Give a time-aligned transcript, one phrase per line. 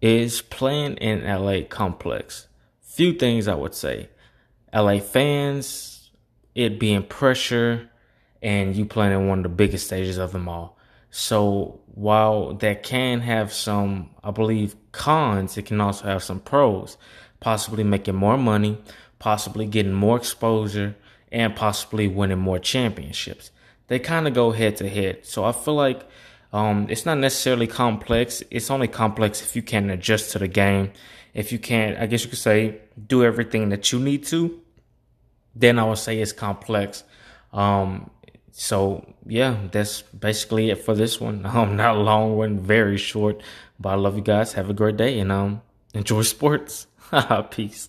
[0.00, 2.48] is playing in LA complex.
[2.80, 4.10] Few things I would say.
[4.72, 6.10] LA fans,
[6.54, 7.90] it being pressure,
[8.42, 10.78] and you playing in one of the biggest stages of them all.
[11.10, 16.96] So while that can have some, I believe, cons, it can also have some pros.
[17.40, 18.78] Possibly making more money,
[19.18, 20.94] possibly getting more exposure,
[21.32, 23.50] and possibly winning more championships.
[23.88, 25.26] They kind of go head to head.
[25.26, 26.08] So I feel like
[26.52, 28.42] um, it's not necessarily complex.
[28.50, 30.92] It's only complex if you can't adjust to the game.
[31.32, 34.60] If you can't, I guess you could say, do everything that you need to,
[35.54, 37.04] then I would say it's complex.
[37.52, 38.10] Um,
[38.52, 41.46] so yeah, that's basically it for this one.
[41.54, 43.42] Um, not a long one, very short,
[43.78, 44.54] but I love you guys.
[44.54, 45.62] Have a great day and um,
[45.94, 46.88] enjoy sports.
[47.50, 47.88] Peace.